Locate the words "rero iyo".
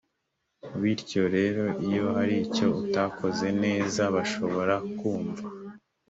1.35-2.03